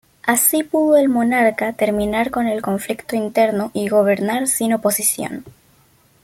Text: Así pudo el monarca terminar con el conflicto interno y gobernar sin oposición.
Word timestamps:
Así 0.23 0.63
pudo 0.63 0.97
el 0.97 1.09
monarca 1.09 1.73
terminar 1.73 2.31
con 2.31 2.47
el 2.47 2.63
conflicto 2.63 3.15
interno 3.15 3.69
y 3.75 3.87
gobernar 3.87 4.47
sin 4.47 4.73
oposición. 4.73 5.45